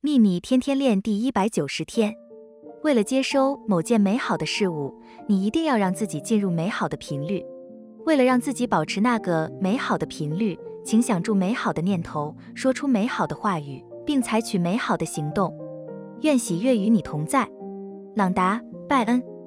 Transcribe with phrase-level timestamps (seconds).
[0.00, 2.14] 秘密天天练第一百九十天。
[2.84, 4.94] 为了接收某件美好的事物
[5.26, 7.44] 你一定要让自己进入美好的频率。
[8.06, 15.52] 为了让自己保持那个美好的频率请想住美好的念头说出美好的话语并采取美好的行动。
[16.20, 17.48] 愿喜悦与你同在。
[18.14, 19.37] 朗达拜恩。